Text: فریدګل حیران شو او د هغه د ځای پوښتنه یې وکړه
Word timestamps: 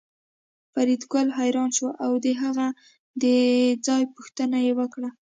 فریدګل 0.71 1.27
حیران 1.39 1.69
شو 1.77 1.87
او 2.05 2.11
د 2.25 2.27
هغه 2.41 2.67
د 3.23 3.23
ځای 3.85 4.03
پوښتنه 4.15 4.57
یې 4.65 4.73
وکړه 4.79 5.09